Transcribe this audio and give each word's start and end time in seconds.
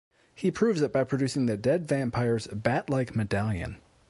He 0.33 0.49
proves 0.49 0.81
it 0.81 0.91
by 0.91 1.03
producing 1.03 1.45
the 1.45 1.55
dead 1.55 1.87
vampire's 1.87 2.47
bat-like 2.47 3.15
medallion. 3.15 3.77